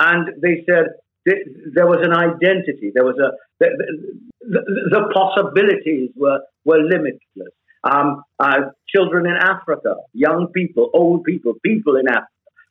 and 0.00 0.42
they 0.42 0.64
said 0.68 0.86
there 1.74 1.86
was 1.86 2.00
an 2.02 2.12
identity. 2.12 2.90
There 2.94 3.04
was 3.04 3.16
a 3.18 3.32
the, 3.60 3.68
the, 4.40 4.60
the 4.90 5.02
possibilities 5.14 6.10
were 6.16 6.40
were 6.64 6.78
limitless. 6.78 7.54
Um, 7.84 8.22
uh, 8.38 8.70
children 8.88 9.26
in 9.26 9.36
Africa, 9.36 9.94
young 10.12 10.48
people, 10.54 10.90
old 10.94 11.24
people, 11.24 11.54
people 11.64 11.96
in 11.96 12.08
Africa, 12.08 12.26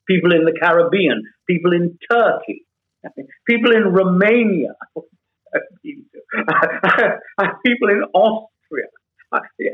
people 0.07 0.33
in 0.33 0.43
the 0.43 0.57
Caribbean, 0.59 1.23
people 1.47 1.71
in 1.73 1.97
Turkey, 2.11 2.65
people 3.47 3.71
in 3.75 3.83
Romania, 3.83 4.75
people 7.65 7.89
in 7.89 8.03
Austria. 8.13 8.87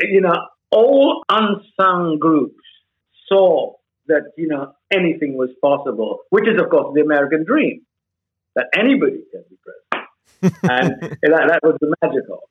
You 0.04 0.22
know, 0.22 0.36
all 0.72 1.24
unsung 1.30 2.18
groups 2.20 2.64
saw 3.28 3.74
that 4.08 4.32
you 4.38 4.48
know 4.48 4.74
anything 4.92 5.38
was 5.38 5.50
possible, 5.62 6.20
which 6.30 6.48
is 6.48 6.62
of 6.62 6.70
course 6.70 6.94
the 6.96 7.02
American 7.02 7.44
dream 7.46 7.82
that 8.56 8.68
anybody 8.78 9.24
can 9.32 9.44
be 9.50 9.58
president, 9.64 10.62
and 10.64 11.02
that, 11.22 11.48
that 11.48 11.60
was 11.64 11.78
the 11.82 11.94
magical. 12.02 12.50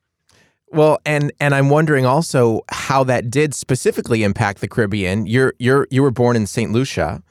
Well, 0.70 0.98
and 1.04 1.32
and 1.38 1.54
I'm 1.54 1.68
wondering 1.68 2.06
also 2.06 2.62
how 2.70 3.04
that 3.04 3.30
did 3.30 3.54
specifically 3.54 4.22
impact 4.22 4.60
the 4.60 4.68
Caribbean. 4.68 5.26
You're 5.26 5.54
you're 5.58 5.86
you 5.90 6.02
were 6.02 6.10
born 6.10 6.34
in 6.34 6.46
St. 6.46 6.72
Lucia. 6.72 7.22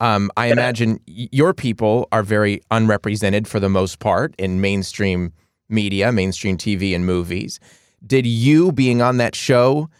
Um, 0.00 0.30
I 0.36 0.46
imagine 0.46 0.98
your 1.06 1.52
people 1.52 2.08
are 2.10 2.22
very 2.22 2.62
unrepresented 2.70 3.46
for 3.46 3.60
the 3.60 3.68
most 3.68 3.98
part 3.98 4.34
in 4.38 4.60
mainstream 4.60 5.32
media, 5.68 6.10
mainstream 6.10 6.56
TV 6.56 6.94
and 6.94 7.04
movies. 7.04 7.60
Did 8.06 8.26
you 8.26 8.72
being 8.72 9.02
on 9.02 9.18
that 9.18 9.34
show 9.34 9.90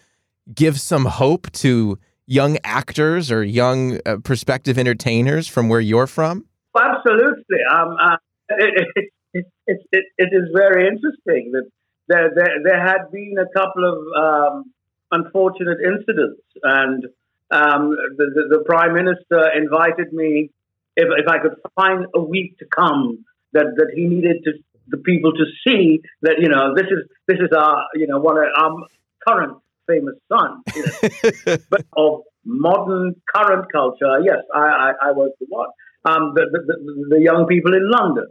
give 0.55 0.81
some 0.81 1.05
hope 1.05 1.51
to 1.53 1.99
young 2.27 2.57
actors 2.65 3.31
or 3.31 3.45
young 3.45 4.01
uh, 4.07 4.17
prospective 4.25 4.79
entertainers 4.79 5.47
from 5.47 5.69
where 5.69 5.81
you're 5.81 6.07
from? 6.07 6.47
Absolutely. 6.77 7.59
Um, 7.71 7.97
uh, 8.00 8.17
it, 8.49 8.89
it, 9.35 9.47
it, 9.67 10.05
it 10.19 10.29
is 10.33 10.49
very 10.55 10.87
interesting 10.87 11.53
that 11.53 11.71
there, 12.09 12.31
there, 12.35 12.57
there, 12.65 12.81
had 12.81 13.11
been 13.12 13.37
a 13.39 13.47
couple 13.57 13.85
of 13.85 13.99
um, 14.17 14.73
unfortunate 15.12 15.79
incidents, 15.85 16.43
and 16.62 17.05
um, 17.50 17.91
the, 18.17 18.27
the, 18.35 18.59
the, 18.59 18.65
prime 18.65 18.95
minister 18.95 19.50
invited 19.57 20.12
me 20.12 20.50
if, 20.97 21.09
if 21.17 21.29
I 21.29 21.39
could 21.39 21.55
find 21.77 22.07
a 22.15 22.21
week 22.21 22.59
to 22.59 22.65
come 22.67 23.25
that, 23.53 23.67
that 23.77 23.93
he 23.95 24.07
needed 24.07 24.43
to 24.45 24.53
the 24.89 24.97
people 24.99 25.33
to 25.33 25.45
see 25.65 26.00
that 26.23 26.37
you 26.41 26.49
know 26.49 26.75
this 26.75 26.87
is 26.87 27.09
this 27.29 27.39
is 27.39 27.49
our 27.57 27.87
you 27.95 28.07
know 28.07 28.19
one 28.19 28.37
of 28.37 28.45
our 28.59 28.87
current 29.27 29.59
famous 29.87 30.17
son, 30.29 30.62
you 30.75 30.85
know. 30.85 31.57
but 31.71 31.87
of 31.97 32.23
modern 32.45 33.15
current 33.35 33.71
culture. 33.73 34.21
Yes, 34.23 34.39
I, 34.55 34.59
I, 34.59 34.93
I 35.09 35.12
was 35.12 35.33
the 35.41 35.47
one. 35.49 35.69
Um, 36.04 36.33
the, 36.35 36.47
the, 36.50 37.16
the, 37.16 37.21
young 37.21 37.47
people 37.47 37.75
in 37.75 37.90
London, 37.90 38.28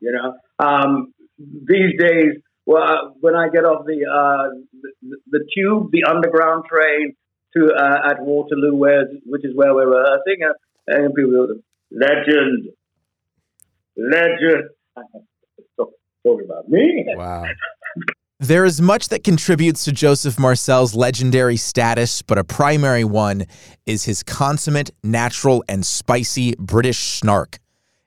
you 0.00 0.12
know, 0.12 0.34
um, 0.58 1.14
these 1.38 1.98
days, 1.98 2.34
well, 2.66 3.16
when 3.20 3.34
I 3.34 3.48
get 3.48 3.64
off 3.64 3.86
the, 3.86 4.04
uh, 4.04 4.54
the, 5.00 5.16
the 5.30 5.46
tube, 5.54 5.90
the 5.90 6.04
underground 6.04 6.64
train 6.70 7.14
to 7.56 7.72
uh, 7.72 8.10
at 8.10 8.20
Waterloo, 8.20 8.74
where 8.74 9.06
which 9.24 9.44
is 9.44 9.54
where 9.54 9.74
we're 9.74 9.88
rehearsing, 9.88 10.42
uh, 10.44 10.52
and 10.86 11.14
people 11.14 11.32
go, 11.32 11.54
legend, 11.90 12.68
legend. 13.96 14.68
Talking 16.24 16.44
about 16.44 16.68
me. 16.68 17.06
Wow. 17.16 17.44
There 18.42 18.64
is 18.64 18.82
much 18.82 19.10
that 19.10 19.22
contributes 19.22 19.84
to 19.84 19.92
Joseph 19.92 20.36
Marcel's 20.36 20.96
legendary 20.96 21.56
status, 21.56 22.22
but 22.22 22.38
a 22.38 22.42
primary 22.42 23.04
one 23.04 23.46
is 23.86 24.02
his 24.02 24.24
consummate, 24.24 24.90
natural, 25.04 25.62
and 25.68 25.86
spicy 25.86 26.56
British 26.58 26.98
snark. 26.98 27.60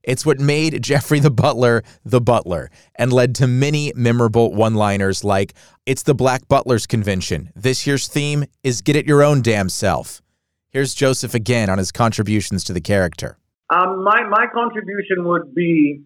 It's 0.03 0.25
what 0.25 0.41
made 0.41 0.83
Jeffrey 0.83 1.21
the 1.21 1.31
Butler 1.31 1.83
the 2.03 2.19
Butler 2.19 2.69
and 2.95 3.13
led 3.13 3.33
to 3.35 3.47
many 3.47 3.93
memorable 3.95 4.53
one 4.53 4.73
liners 4.73 5.23
like, 5.23 5.53
It's 5.85 6.03
the 6.03 6.13
Black 6.13 6.49
Butlers 6.49 6.85
Convention. 6.85 7.53
This 7.55 7.87
year's 7.87 8.09
theme 8.09 8.43
is 8.61 8.81
Get 8.81 8.97
It 8.97 9.07
Your 9.07 9.23
Own 9.23 9.41
Damn 9.41 9.69
Self. 9.69 10.21
Here's 10.67 10.93
Joseph 10.93 11.33
again 11.33 11.69
on 11.69 11.77
his 11.77 11.93
contributions 11.93 12.65
to 12.65 12.73
the 12.73 12.81
character. 12.81 13.37
Um, 13.69 14.03
my, 14.03 14.27
my 14.27 14.47
contribution 14.53 15.23
would 15.23 15.55
be 15.55 16.03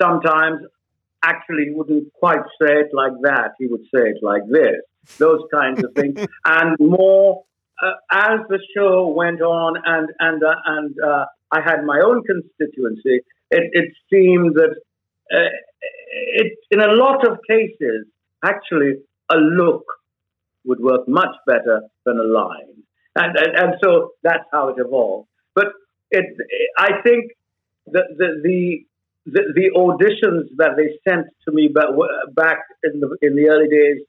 sometimes 0.00 0.60
actually 1.22 1.70
wouldn't 1.70 2.12
quite 2.14 2.42
say 2.60 2.80
it 2.80 2.90
like 2.92 3.12
that. 3.22 3.52
He 3.58 3.66
would 3.66 3.82
say 3.94 4.10
it 4.10 4.18
like 4.22 4.42
this, 4.48 4.80
those 5.18 5.40
kinds 5.52 5.82
of 5.84 5.94
things. 5.94 6.18
and 6.44 6.76
more 6.78 7.44
uh, 7.82 7.92
as 8.10 8.40
the 8.48 8.58
show 8.76 9.08
went 9.08 9.40
on 9.40 9.76
and, 9.84 10.08
and, 10.20 10.42
uh, 10.42 10.54
and 10.66 10.94
uh, 11.00 11.24
I 11.50 11.60
had 11.60 11.84
my 11.84 12.00
own 12.04 12.22
constituency, 12.24 13.20
it, 13.50 13.70
it 13.72 13.92
seemed 14.10 14.54
that 14.54 14.76
uh, 15.32 15.50
it, 16.34 16.58
in 16.70 16.80
a 16.80 16.92
lot 16.92 17.26
of 17.26 17.38
cases, 17.48 18.06
actually, 18.44 18.94
a 19.30 19.36
look 19.36 19.84
would 20.64 20.80
work 20.80 21.08
much 21.08 21.34
better 21.46 21.82
than 22.04 22.18
a 22.18 22.24
line. 22.24 22.82
And, 23.16 23.36
and, 23.36 23.56
and 23.56 23.74
so 23.82 24.10
that's 24.22 24.44
how 24.52 24.68
it 24.68 24.76
evolved. 24.78 25.28
But 25.54 25.66
it, 26.10 26.24
I 26.78 27.02
think 27.02 27.32
the, 27.86 28.02
the, 28.16 28.40
the 28.42 28.86
the, 29.26 29.42
the 29.54 29.70
auditions 29.76 30.48
that 30.56 30.70
they 30.76 30.98
sent 31.08 31.26
to 31.46 31.52
me 31.52 31.68
back, 31.68 31.88
back 32.34 32.58
in 32.84 33.00
the 33.00 33.16
in 33.22 33.36
the 33.36 33.48
early 33.48 33.68
days 33.68 34.04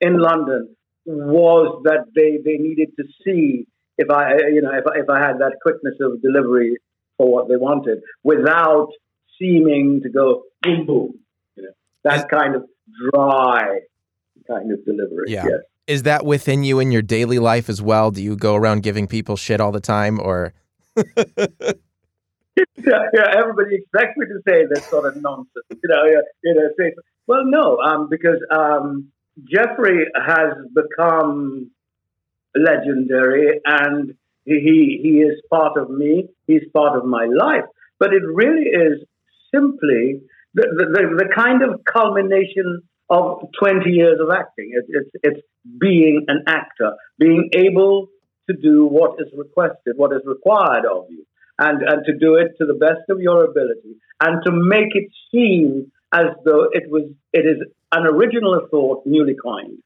in 0.00 0.18
London 0.18 0.74
was 1.06 1.82
that 1.84 2.04
they, 2.14 2.38
they 2.44 2.58
needed 2.58 2.90
to 2.96 3.04
see 3.24 3.66
if 3.96 4.10
I 4.10 4.32
you 4.52 4.60
know 4.60 4.72
if 4.72 4.84
I, 4.86 5.00
if 5.00 5.08
I 5.08 5.18
had 5.18 5.38
that 5.38 5.56
quickness 5.62 5.94
of 6.00 6.20
delivery 6.22 6.76
for 7.16 7.32
what 7.32 7.48
they 7.48 7.56
wanted 7.56 8.00
without 8.22 8.88
seeming 9.38 10.00
to 10.02 10.10
go 10.10 10.42
boom 10.62 10.86
boom 10.86 11.18
you 11.56 11.62
know. 11.62 11.70
That 12.04 12.28
kind 12.28 12.54
of 12.54 12.64
dry 13.12 13.80
kind 14.46 14.72
of 14.72 14.84
delivery 14.84 15.26
yeah. 15.28 15.44
yes. 15.46 15.60
is 15.86 16.02
that 16.02 16.24
within 16.24 16.64
you 16.64 16.80
in 16.80 16.92
your 16.92 17.02
daily 17.02 17.38
life 17.38 17.68
as 17.68 17.80
well? 17.80 18.10
Do 18.10 18.22
you 18.22 18.36
go 18.36 18.56
around 18.56 18.82
giving 18.82 19.06
people 19.06 19.36
shit 19.36 19.60
all 19.60 19.72
the 19.72 19.80
time 19.80 20.20
or 20.20 20.52
yeah, 22.56 23.02
yeah, 23.12 23.34
everybody 23.36 23.76
expects 23.76 24.16
me 24.16 24.26
to 24.26 24.40
say 24.46 24.64
this 24.68 24.88
sort 24.88 25.06
of 25.06 25.20
nonsense. 25.22 25.66
You 25.70 25.88
know, 25.88 26.04
yeah, 26.04 26.20
you 26.42 26.54
know, 26.54 26.68
say, 26.78 26.92
well, 27.26 27.44
no, 27.44 27.78
um, 27.78 28.08
because 28.10 28.38
um, 28.50 29.08
Geoffrey 29.48 30.06
has 30.14 30.54
become 30.74 31.70
legendary, 32.54 33.60
and 33.64 34.14
he 34.44 34.98
he 35.02 35.20
is 35.20 35.40
part 35.50 35.78
of 35.78 35.90
me. 35.90 36.28
He's 36.46 36.62
part 36.74 36.96
of 36.96 37.04
my 37.04 37.26
life. 37.26 37.64
But 37.98 38.12
it 38.12 38.22
really 38.26 38.66
is 38.66 39.04
simply 39.54 40.20
the 40.54 40.66
the, 40.76 40.86
the, 40.92 41.24
the 41.24 41.34
kind 41.34 41.62
of 41.62 41.80
culmination 41.84 42.82
of 43.08 43.42
20 43.58 43.90
years 43.90 44.18
of 44.20 44.30
acting. 44.34 44.72
It, 44.72 44.84
it's 44.88 45.10
it's 45.22 45.40
being 45.78 46.24
an 46.26 46.44
actor, 46.48 46.92
being 47.18 47.50
able 47.54 48.08
to 48.48 48.56
do 48.56 48.86
what 48.86 49.20
is 49.20 49.28
requested, 49.36 49.94
what 49.96 50.12
is 50.12 50.22
required 50.26 50.84
of 50.84 51.04
you 51.10 51.24
and, 51.60 51.82
and 51.82 52.04
to 52.06 52.16
do 52.18 52.34
it 52.34 52.56
to 52.58 52.66
the 52.66 52.74
best 52.74 53.08
of 53.08 53.20
your 53.20 53.44
ability 53.44 53.94
and 54.20 54.42
to 54.44 54.50
make 54.50 54.94
it 54.94 55.08
seem 55.30 55.92
as 56.12 56.26
though 56.44 56.68
it 56.72 56.90
was 56.90 57.04
it 57.32 57.46
is 57.46 57.58
an 57.92 58.06
original 58.06 58.60
thought 58.70 59.02
newly 59.06 59.34
coined. 59.34 59.78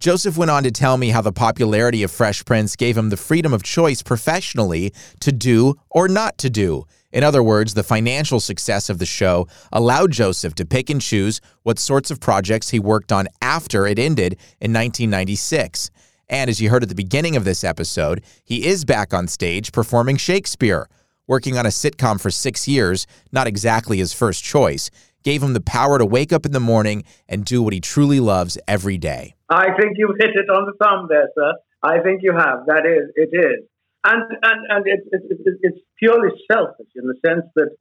Joseph 0.00 0.36
went 0.36 0.50
on 0.50 0.62
to 0.62 0.70
tell 0.70 0.96
me 0.96 1.10
how 1.10 1.20
the 1.20 1.32
popularity 1.32 2.02
of 2.02 2.10
Fresh 2.10 2.46
Prince 2.46 2.74
gave 2.74 2.96
him 2.96 3.10
the 3.10 3.18
freedom 3.18 3.52
of 3.52 3.62
choice 3.62 4.02
professionally 4.02 4.94
to 5.20 5.30
do 5.30 5.74
or 5.90 6.08
not 6.08 6.38
to 6.38 6.48
do. 6.50 6.84
In 7.12 7.22
other 7.22 7.42
words, 7.42 7.74
the 7.74 7.82
financial 7.82 8.40
success 8.40 8.88
of 8.88 8.98
the 8.98 9.06
show 9.06 9.46
allowed 9.72 10.12
Joseph 10.12 10.54
to 10.54 10.64
pick 10.64 10.88
and 10.88 11.02
choose 11.02 11.40
what 11.64 11.78
sorts 11.78 12.10
of 12.10 12.20
projects 12.20 12.70
he 12.70 12.78
worked 12.78 13.12
on 13.12 13.28
after 13.42 13.86
it 13.86 13.98
ended 13.98 14.34
in 14.60 14.72
1996. 14.72 15.90
And 16.30 16.48
as 16.48 16.60
you 16.60 16.70
heard 16.70 16.82
at 16.82 16.88
the 16.88 16.94
beginning 16.94 17.36
of 17.36 17.44
this 17.44 17.62
episode, 17.62 18.22
he 18.44 18.66
is 18.66 18.84
back 18.84 19.12
on 19.12 19.26
stage 19.26 19.72
performing 19.72 20.16
Shakespeare. 20.16 20.88
Working 21.30 21.56
on 21.56 21.64
a 21.64 21.68
sitcom 21.68 22.20
for 22.20 22.28
six 22.28 22.66
years, 22.66 23.06
not 23.30 23.46
exactly 23.46 23.98
his 23.98 24.12
first 24.12 24.42
choice, 24.42 24.90
gave 25.22 25.44
him 25.44 25.52
the 25.52 25.60
power 25.60 25.96
to 25.96 26.04
wake 26.04 26.32
up 26.32 26.44
in 26.44 26.50
the 26.50 26.58
morning 26.58 27.04
and 27.28 27.44
do 27.44 27.62
what 27.62 27.72
he 27.72 27.78
truly 27.78 28.18
loves 28.18 28.58
every 28.66 28.98
day. 28.98 29.36
I 29.48 29.66
think 29.78 29.92
you've 29.94 30.16
hit 30.18 30.30
it 30.30 30.50
on 30.50 30.66
the 30.66 30.72
thumb 30.84 31.06
there, 31.08 31.28
sir. 31.38 31.52
I 31.84 32.00
think 32.00 32.22
you 32.24 32.32
have. 32.32 32.66
That 32.66 32.84
is, 32.84 33.12
it 33.14 33.30
is. 33.32 33.64
And, 34.02 34.24
and, 34.42 34.60
and 34.70 34.86
it, 34.88 35.00
it, 35.12 35.22
it, 35.30 35.58
it's 35.62 35.78
purely 36.00 36.30
selfish 36.50 36.88
in 36.96 37.06
the 37.06 37.14
sense 37.24 37.46
that 37.54 37.76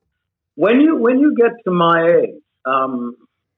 when 0.54 0.80
you, 0.82 0.98
when 0.98 1.18
you 1.18 1.34
get 1.36 1.54
to 1.64 1.72
my 1.72 2.06
age, 2.06 2.44
um, 2.66 3.16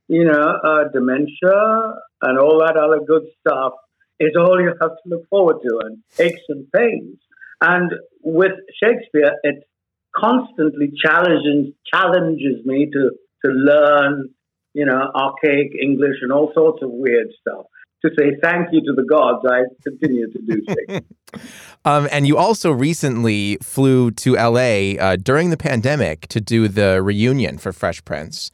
you 0.07 0.23
know, 0.23 0.57
uh, 0.63 0.87
dementia 0.93 1.95
and 2.21 2.39
all 2.39 2.59
that 2.59 2.77
other 2.77 3.01
good 3.05 3.23
stuff 3.41 3.73
is 4.21 4.37
all 4.39 4.57
you 4.61 4.73
have 4.79 4.91
to 4.91 5.09
look 5.09 5.27
forward 5.27 5.57
to 5.63 5.81
and 5.83 5.97
aches 6.17 6.43
and 6.47 6.71
pains. 6.71 7.17
And 7.59 7.91
with 8.23 8.53
Shakespeare, 8.81 9.33
it 9.43 9.65
constantly 10.15 10.91
challenges, 11.03 11.73
challenges 11.93 12.65
me 12.65 12.89
to, 12.91 13.11
to 13.45 13.51
learn, 13.51 14.29
you 14.73 14.85
know, 14.85 15.11
archaic 15.15 15.71
English 15.81 16.17
and 16.21 16.31
all 16.31 16.51
sorts 16.53 16.81
of 16.81 16.89
weird 16.91 17.27
stuff 17.39 17.65
to 18.03 18.09
say 18.17 18.31
thank 18.41 18.69
you 18.71 18.81
to 18.81 18.93
the 18.93 19.03
gods, 19.03 19.45
I 19.47 19.63
continue 19.83 20.31
to 20.31 20.39
do 20.41 20.61
so. 20.67 21.39
um, 21.85 22.07
and 22.11 22.27
you 22.27 22.37
also 22.37 22.71
recently 22.71 23.57
flew 23.61 24.11
to 24.11 24.33
LA 24.33 24.99
uh, 24.99 25.15
during 25.17 25.49
the 25.51 25.57
pandemic 25.57 26.27
to 26.29 26.41
do 26.41 26.67
the 26.67 27.01
reunion 27.01 27.57
for 27.57 27.71
Fresh 27.71 28.03
Prince. 28.05 28.51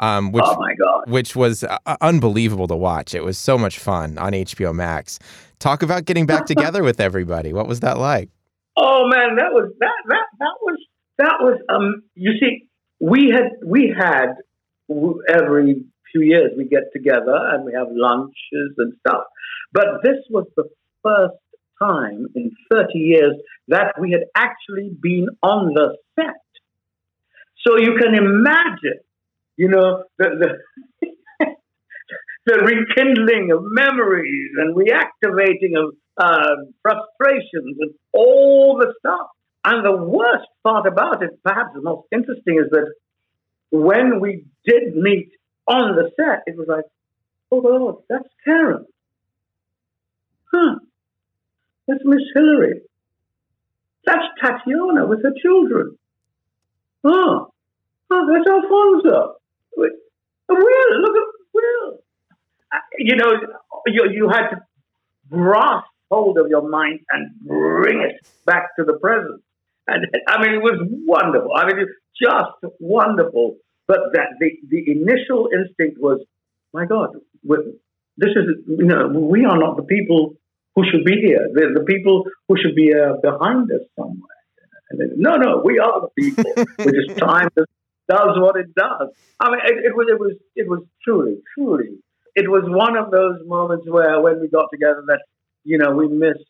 Um, 0.00 0.32
which, 0.32 0.44
oh 0.46 0.56
my 0.58 0.74
god! 0.74 1.10
Which 1.10 1.36
was 1.36 1.62
uh, 1.62 1.76
unbelievable 2.00 2.66
to 2.68 2.76
watch. 2.76 3.14
It 3.14 3.22
was 3.22 3.36
so 3.36 3.58
much 3.58 3.78
fun 3.78 4.16
on 4.16 4.32
HBO 4.32 4.74
Max. 4.74 5.18
Talk 5.58 5.82
about 5.82 6.06
getting 6.06 6.24
back 6.24 6.46
together 6.46 6.82
with 6.82 7.00
everybody. 7.00 7.52
What 7.52 7.68
was 7.68 7.80
that 7.80 7.98
like? 7.98 8.30
Oh 8.78 9.02
man, 9.08 9.36
that 9.36 9.52
was 9.52 9.70
that 9.78 9.92
that 10.08 10.24
that 10.38 10.56
was 10.62 10.78
that 11.20 11.36
was 11.40 11.60
um. 11.68 12.02
You 12.14 12.32
see, 12.40 12.66
we 12.98 13.30
had 13.32 13.52
we 13.64 13.94
had 13.96 14.34
every 15.28 15.84
few 16.12 16.22
years 16.22 16.50
we 16.56 16.64
get 16.64 16.92
together 16.92 17.36
and 17.52 17.64
we 17.64 17.72
have 17.72 17.88
lunches 17.90 18.74
and 18.78 18.94
stuff. 19.06 19.24
But 19.72 20.02
this 20.02 20.18
was 20.30 20.46
the 20.56 20.64
first 21.02 21.36
time 21.80 22.26
in 22.34 22.50
30 22.70 22.98
years 22.98 23.34
that 23.68 23.94
we 24.00 24.10
had 24.10 24.22
actually 24.34 24.90
been 25.00 25.28
on 25.42 25.72
the 25.74 25.96
set. 26.16 26.40
So 27.66 27.78
you 27.78 27.96
can 28.00 28.14
imagine, 28.14 29.00
you 29.56 29.68
know, 29.68 30.04
the, 30.18 30.56
the, 31.00 31.08
the 32.46 32.58
rekindling 32.58 33.52
of 33.52 33.62
memories 33.62 34.50
and 34.56 34.74
reactivating 34.74 35.78
of 35.78 35.94
uh, 36.16 36.56
frustrations 36.82 37.76
and 37.80 37.92
all 38.12 38.78
the 38.78 38.92
stuff. 38.98 39.28
And 39.64 39.84
the 39.84 39.96
worst 39.96 40.48
part 40.64 40.86
about 40.86 41.22
it, 41.22 41.42
perhaps 41.42 41.70
the 41.74 41.82
most 41.82 42.06
interesting, 42.12 42.58
is 42.64 42.70
that 42.70 42.92
when 43.70 44.20
we 44.20 44.46
did 44.64 44.96
meet 44.96 45.30
on 45.66 45.96
the 45.96 46.10
set, 46.16 46.42
it 46.46 46.56
was 46.56 46.66
like, 46.68 46.84
oh 47.50 47.58
Lord, 47.58 47.96
that's 48.08 48.28
Karyn. 48.46 48.84
Huh. 50.52 50.76
That's 51.86 52.00
Miss 52.04 52.22
Hillary. 52.34 52.80
That's 54.06 54.22
Tatyana 54.42 55.08
with 55.08 55.22
her 55.22 55.34
children. 55.42 55.96
Oh, 57.04 57.52
oh 58.10 58.26
that's 58.32 58.48
Alfonso. 58.48 59.36
Will, 59.76 61.00
look 61.00 61.16
at 61.16 61.28
Will. 61.54 61.98
Uh, 62.72 62.78
you 62.98 63.16
know, 63.16 63.32
you, 63.86 64.10
you 64.10 64.28
had 64.28 64.48
to 64.48 64.56
grasp 65.30 65.86
hold 66.10 66.38
of 66.38 66.48
your 66.48 66.68
mind 66.68 67.00
and 67.12 67.34
bring 67.40 68.00
it 68.00 68.26
back 68.44 68.74
to 68.76 68.84
the 68.84 68.98
present. 68.98 69.42
And 69.92 70.06
I 70.28 70.40
mean, 70.42 70.54
it 70.54 70.62
was 70.62 70.78
wonderful. 71.06 71.50
I 71.54 71.66
mean, 71.66 71.78
it's 71.80 71.92
just 72.20 72.74
wonderful 72.78 73.56
but 73.90 74.12
that 74.12 74.38
the, 74.38 74.50
the 74.68 74.92
initial 74.92 75.48
instinct 75.52 76.00
was, 76.00 76.20
my 76.72 76.86
God, 76.86 77.08
this 77.42 78.30
is, 78.36 78.62
you 78.68 78.86
know, 78.86 79.08
we 79.08 79.44
are 79.44 79.58
not 79.58 79.76
the 79.76 79.82
people 79.82 80.34
who 80.76 80.84
should 80.88 81.04
be 81.04 81.16
here. 81.20 81.48
They're 81.52 81.74
the 81.74 81.82
people 81.82 82.22
who 82.46 82.54
should 82.56 82.76
be 82.76 82.94
uh, 82.94 83.14
behind 83.20 83.68
us 83.72 83.80
somewhere. 83.98 84.38
Then, 84.96 85.14
no, 85.16 85.34
no, 85.34 85.60
we 85.64 85.80
are 85.80 86.02
the 86.02 86.10
people. 86.16 86.52
We're 86.78 87.02
just 87.02 87.18
time 87.18 87.48
does 87.56 88.38
what 88.38 88.56
it 88.56 88.72
does. 88.76 89.08
I 89.40 89.50
mean, 89.50 89.60
it, 89.64 89.86
it, 89.86 89.96
was, 89.96 90.06
it 90.08 90.20
was, 90.20 90.36
it 90.54 90.68
was 90.68 90.84
truly, 91.02 91.38
truly. 91.58 91.98
It 92.36 92.48
was 92.48 92.62
one 92.66 92.96
of 92.96 93.10
those 93.10 93.40
moments 93.44 93.86
where, 93.88 94.20
when 94.20 94.40
we 94.40 94.48
got 94.48 94.66
together, 94.72 95.02
that 95.08 95.22
you 95.64 95.78
know, 95.78 95.90
we 95.90 96.06
missed 96.06 96.46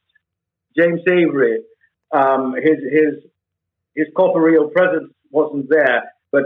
James 0.76 1.00
Avery. 1.08 1.60
Um, 2.12 2.54
his 2.54 2.78
his 2.90 3.14
his 3.94 4.06
corporeal 4.16 4.68
presence 4.68 5.12
wasn't 5.30 5.68
there, 5.70 6.02
but 6.32 6.42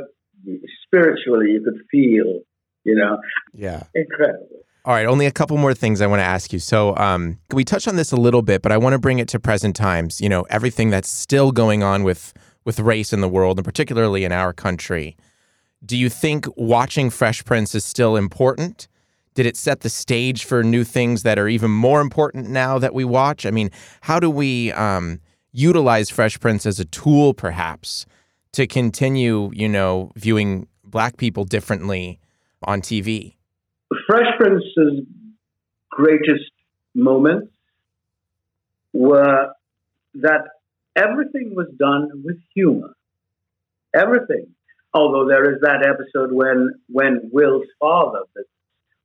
spiritually 0.84 1.52
you 1.52 1.62
could 1.62 1.80
feel, 1.90 2.40
you 2.84 2.94
know. 2.94 3.18
Yeah. 3.52 3.84
Incredible. 3.94 4.64
All 4.86 4.92
right, 4.92 5.06
only 5.06 5.24
a 5.24 5.32
couple 5.32 5.56
more 5.56 5.72
things 5.72 6.02
I 6.02 6.06
want 6.06 6.20
to 6.20 6.24
ask 6.24 6.52
you. 6.52 6.58
So, 6.58 6.94
um, 6.96 7.38
we 7.54 7.64
touched 7.64 7.88
on 7.88 7.96
this 7.96 8.12
a 8.12 8.16
little 8.16 8.42
bit, 8.42 8.60
but 8.60 8.70
I 8.70 8.76
want 8.76 8.92
to 8.92 8.98
bring 8.98 9.18
it 9.18 9.28
to 9.28 9.40
present 9.40 9.74
times. 9.74 10.20
You 10.20 10.28
know, 10.28 10.42
everything 10.50 10.90
that's 10.90 11.08
still 11.08 11.52
going 11.52 11.82
on 11.82 12.02
with 12.02 12.34
with 12.66 12.80
race 12.80 13.12
in 13.12 13.22
the 13.22 13.28
world, 13.28 13.58
and 13.58 13.64
particularly 13.64 14.24
in 14.24 14.32
our 14.32 14.52
country. 14.52 15.16
Do 15.84 15.96
you 15.96 16.10
think 16.10 16.46
watching 16.56 17.10
Fresh 17.10 17.44
Prince 17.44 17.74
is 17.74 17.84
still 17.84 18.16
important? 18.16 18.88
Did 19.34 19.46
it 19.46 19.56
set 19.56 19.80
the 19.80 19.90
stage 19.90 20.44
for 20.44 20.62
new 20.62 20.84
things 20.84 21.24
that 21.24 21.38
are 21.38 21.48
even 21.48 21.70
more 21.70 22.00
important 22.00 22.48
now 22.48 22.78
that 22.78 22.94
we 22.94 23.04
watch? 23.04 23.46
I 23.46 23.50
mean, 23.50 23.70
how 24.02 24.20
do 24.20 24.30
we 24.30 24.70
um, 24.72 25.20
utilize 25.54 26.10
Fresh 26.10 26.40
Prince 26.40 26.66
as 26.66 26.78
a 26.78 26.84
tool, 26.84 27.32
perhaps, 27.32 28.04
to 28.52 28.66
continue, 28.66 29.50
you 29.54 29.68
know, 29.68 30.10
viewing 30.16 30.66
black 30.84 31.16
people 31.16 31.44
differently 31.44 32.20
on 32.62 32.82
TV? 32.82 33.36
Fresh 34.06 34.36
Prince's 34.36 35.06
greatest 35.90 36.50
moments 36.94 37.52
were 38.92 39.52
that 40.14 40.42
everything 40.96 41.54
was 41.54 41.68
done 41.78 42.10
with 42.24 42.36
humor. 42.54 42.94
Everything. 43.94 44.46
Although 44.92 45.28
there 45.28 45.52
is 45.52 45.60
that 45.62 45.84
episode 45.86 46.32
when 46.32 46.74
when 46.88 47.30
Will's 47.32 47.66
father, 47.80 48.20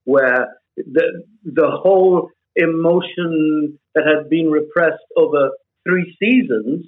where 0.04 0.56
the 0.78 1.24
the 1.44 1.70
whole 1.72 2.30
emotion 2.56 3.80
that 3.96 4.04
had 4.06 4.30
been 4.30 4.52
repressed 4.52 5.04
over 5.18 5.50
three 5.90 6.16
seasons 6.20 6.86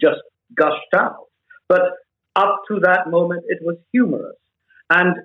just 0.00 0.20
gushed 0.54 0.94
out. 0.94 1.26
But 1.68 1.82
up 2.34 2.60
to 2.68 2.80
that 2.80 3.08
moment, 3.08 3.44
it 3.48 3.58
was 3.62 3.76
humorous. 3.92 4.36
And 4.90 5.16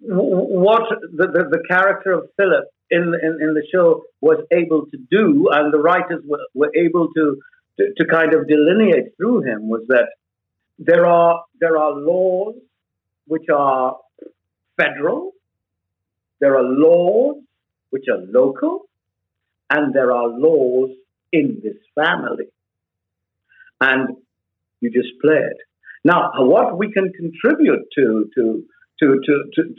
what 0.00 0.82
the, 0.90 1.26
the, 1.26 1.44
the, 1.50 1.62
character 1.68 2.12
of 2.12 2.28
Philip 2.36 2.64
in, 2.90 3.14
in, 3.22 3.38
in, 3.40 3.54
the 3.54 3.66
show 3.72 4.02
was 4.20 4.44
able 4.52 4.86
to 4.86 4.98
do, 5.10 5.48
and 5.50 5.72
the 5.72 5.78
writers 5.78 6.22
were, 6.26 6.46
were 6.54 6.70
able 6.76 7.08
to, 7.14 7.38
to, 7.78 7.94
to 7.96 8.04
kind 8.04 8.34
of 8.34 8.46
delineate 8.46 9.16
through 9.16 9.42
him, 9.42 9.68
was 9.68 9.84
that 9.88 10.08
there 10.78 11.06
are, 11.06 11.42
there 11.60 11.78
are 11.78 11.92
laws 11.92 12.56
which 13.26 13.48
are 13.48 13.96
federal, 14.76 15.32
there 16.40 16.56
are 16.56 16.62
laws 16.62 17.36
which 17.88 18.04
are 18.12 18.18
local, 18.18 18.82
and 19.70 19.94
there 19.94 20.12
are 20.12 20.28
laws 20.28 20.90
in 21.36 21.60
this 21.62 21.76
family. 21.94 22.46
And 23.80 24.16
you 24.80 24.90
just 24.90 25.12
play 25.22 25.36
it. 25.36 25.58
Now, 26.04 26.30
what 26.38 26.78
we 26.78 26.92
can 26.92 27.12
contribute 27.12 27.84
to 27.96 28.30
to 28.34 28.64
to 29.00 29.06
to 29.26 29.34
to, 29.54 29.62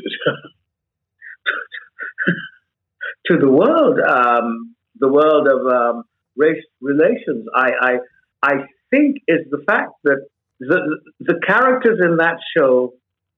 to 3.27 3.37
the 3.37 3.49
world, 3.49 3.99
um, 3.99 4.75
the 4.99 5.07
world 5.07 5.47
of 5.47 5.59
um, 5.67 6.03
race 6.35 6.63
relations, 6.81 7.47
I, 7.55 7.69
I 7.81 7.93
I 8.43 8.53
think 8.91 9.17
is 9.27 9.49
the 9.49 9.63
fact 9.65 9.93
that 10.03 10.27
the 10.59 10.99
the 11.19 11.39
characters 11.45 11.99
in 12.03 12.17
that 12.17 12.37
show 12.55 12.93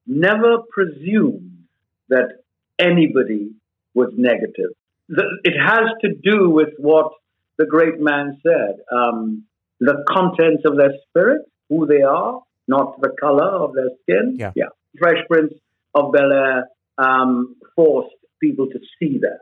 never 0.06 0.58
presumed 0.70 1.64
that 2.08 2.42
anybody 2.78 3.52
was 3.94 4.12
negative. 4.16 4.72
It 5.08 5.54
has 5.58 5.86
to 6.02 6.08
do 6.22 6.50
with 6.50 6.70
what 6.78 7.12
the 7.60 7.66
great 7.66 8.00
man 8.00 8.40
said: 8.42 8.76
um, 8.90 9.44
the 9.80 10.02
contents 10.08 10.62
of 10.64 10.78
their 10.78 10.92
spirit, 11.06 11.42
who 11.68 11.86
they 11.86 12.00
are, 12.00 12.40
not 12.66 12.98
the 13.02 13.10
color 13.20 13.44
of 13.44 13.74
their 13.74 13.90
skin. 14.02 14.36
Yeah. 14.38 14.52
yeah. 14.56 14.70
Fresh 14.98 15.18
Prince 15.28 15.52
of 15.94 16.10
Bel 16.12 16.32
Air 16.32 16.68
um, 16.96 17.56
forced 17.76 18.14
people 18.42 18.66
to 18.68 18.78
see 18.98 19.20
that. 19.20 19.40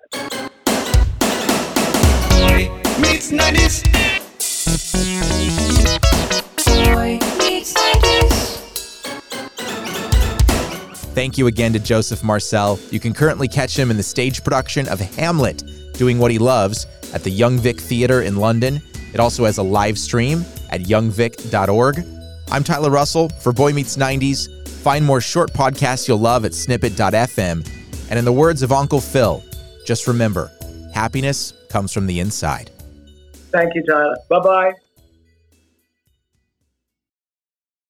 Boy 2.31 2.69
meets 3.01 3.31
90s. 3.31 3.85
Boy 6.67 7.19
meets 7.39 7.73
90s. 7.73 8.55
Thank 11.15 11.39
you 11.39 11.47
again 11.47 11.73
to 11.73 11.79
Joseph 11.79 12.25
Marcel. 12.25 12.81
You 12.91 12.99
can 12.99 13.15
currently 13.15 13.47
catch 13.47 13.79
him 13.79 13.93
in 13.93 13.97
the 13.97 14.03
stage 14.03 14.43
production 14.43 14.89
of 14.89 15.01
Hamlet, 15.01 15.63
doing 15.95 16.19
what 16.19 16.31
he 16.33 16.39
loves 16.39 16.87
at 17.13 17.25
the 17.25 17.31
Young 17.31 17.59
Vic 17.59 17.81
Theatre 17.81 18.23
in 18.23 18.37
London. 18.37 18.83
It 19.13 19.21
also 19.21 19.45
has 19.45 19.59
a 19.59 19.63
live 19.63 19.99
stream 19.99 20.45
at 20.71 20.83
youngvic.org. 20.83 22.05
I'm 22.51 22.65
Tyler 22.65 22.91
Russell 22.91 23.29
for 23.29 23.53
Boy 23.53 23.73
Meets 23.73 23.97
90s. 23.97 24.69
Find 24.69 25.05
more 25.05 25.21
short 25.21 25.53
podcasts 25.53 26.09
you'll 26.09 26.19
love 26.19 26.45
at 26.45 26.55
snippet.fm. 26.55 27.69
And 28.11 28.19
in 28.19 28.25
the 28.25 28.33
words 28.33 28.63
of 28.63 28.73
Uncle 28.73 29.01
Phil, 29.01 29.43
just 29.85 30.07
remember 30.07 30.51
happiness 30.95 31.53
comes 31.69 31.93
from 31.93 32.07
the 32.07 32.21
inside. 32.21 32.71
Thank 33.51 33.75
you, 33.75 33.83
Tyler. 33.85 34.17
Bye 34.29 34.41
bye. 34.41 34.88